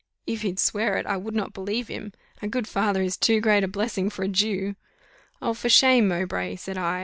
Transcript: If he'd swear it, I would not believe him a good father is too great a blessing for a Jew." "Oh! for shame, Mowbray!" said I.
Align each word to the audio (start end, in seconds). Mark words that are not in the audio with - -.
If 0.25 0.41
he'd 0.41 0.57
swear 0.57 0.97
it, 0.97 1.05
I 1.05 1.15
would 1.15 1.35
not 1.35 1.53
believe 1.53 1.87
him 1.87 2.11
a 2.41 2.47
good 2.47 2.67
father 2.67 3.03
is 3.03 3.15
too 3.15 3.39
great 3.39 3.63
a 3.63 3.67
blessing 3.67 4.09
for 4.09 4.23
a 4.25 4.27
Jew." 4.27 4.75
"Oh! 5.43 5.53
for 5.53 5.69
shame, 5.69 6.07
Mowbray!" 6.07 6.55
said 6.55 6.75
I. 6.75 6.99